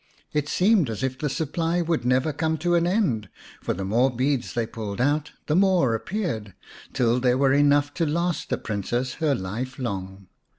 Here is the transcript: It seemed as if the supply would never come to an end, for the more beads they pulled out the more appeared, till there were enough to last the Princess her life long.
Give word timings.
It 0.33 0.49
seemed 0.49 0.89
as 0.89 1.03
if 1.03 1.19
the 1.19 1.29
supply 1.29 1.83
would 1.83 2.03
never 2.05 2.33
come 2.33 2.57
to 2.57 2.73
an 2.73 2.87
end, 2.87 3.29
for 3.61 3.75
the 3.75 3.85
more 3.85 4.09
beads 4.09 4.55
they 4.55 4.65
pulled 4.65 4.99
out 4.99 5.31
the 5.45 5.55
more 5.55 5.93
appeared, 5.93 6.55
till 6.91 7.19
there 7.19 7.37
were 7.37 7.53
enough 7.53 7.93
to 7.99 8.05
last 8.07 8.49
the 8.49 8.57
Princess 8.57 9.13
her 9.21 9.35
life 9.35 9.77
long. 9.77 10.25